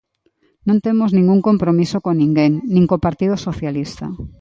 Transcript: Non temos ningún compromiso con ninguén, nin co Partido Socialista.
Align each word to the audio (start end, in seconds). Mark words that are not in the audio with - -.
Non 0.67 0.77
temos 0.85 1.09
ningún 1.17 1.39
compromiso 1.47 1.97
con 2.05 2.13
ninguén, 2.21 2.53
nin 2.73 2.83
co 2.89 3.03
Partido 3.07 3.35
Socialista. 3.47 4.05